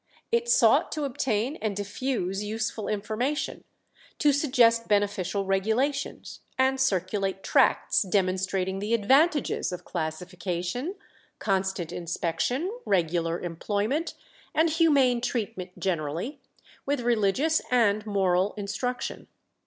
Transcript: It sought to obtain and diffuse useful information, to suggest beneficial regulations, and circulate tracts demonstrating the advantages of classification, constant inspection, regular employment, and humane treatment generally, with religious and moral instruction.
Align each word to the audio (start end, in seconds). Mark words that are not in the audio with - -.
It 0.31 0.49
sought 0.49 0.91
to 0.93 1.03
obtain 1.03 1.57
and 1.57 1.75
diffuse 1.77 2.43
useful 2.43 2.87
information, 2.87 3.63
to 4.17 4.31
suggest 4.33 4.87
beneficial 4.87 5.45
regulations, 5.45 6.39
and 6.57 6.79
circulate 6.79 7.43
tracts 7.43 8.01
demonstrating 8.01 8.79
the 8.79 8.95
advantages 8.95 9.71
of 9.71 9.85
classification, 9.85 10.95
constant 11.37 11.91
inspection, 11.91 12.71
regular 12.83 13.39
employment, 13.41 14.15
and 14.55 14.71
humane 14.71 15.21
treatment 15.21 15.77
generally, 15.77 16.39
with 16.83 17.01
religious 17.01 17.61
and 17.69 18.03
moral 18.07 18.55
instruction. 18.57 19.27